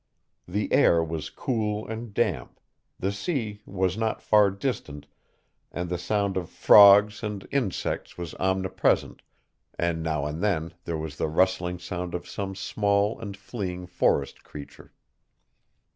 The 0.47 0.73
air 0.73 1.03
was 1.03 1.29
cool 1.29 1.85
and 1.87 2.11
damp 2.11 2.59
the 2.97 3.11
sea 3.11 3.61
was 3.67 3.99
not 3.99 4.19
far 4.19 4.49
distant 4.49 5.05
and 5.71 5.89
the 5.89 5.99
sound 5.99 6.37
of 6.37 6.49
frogs 6.49 7.21
and 7.21 7.47
insects 7.51 8.17
was 8.17 8.33
omnipresent 8.39 9.21
and 9.77 10.01
now 10.01 10.25
and 10.25 10.41
then 10.41 10.73
there 10.85 10.97
was 10.97 11.17
the 11.17 11.27
rustling 11.29 11.77
sound 11.77 12.15
of 12.15 12.27
some 12.27 12.55
small 12.55 13.19
and 13.19 13.37
fleeing 13.37 13.85
forest 13.85 14.43
creature. 14.43 14.91